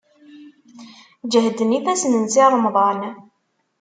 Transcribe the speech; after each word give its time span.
Ǧehden 1.31 1.75
ifassen 1.77 2.13
n 2.17 2.25
Si 2.33 2.43
Remḍan. 2.51 2.99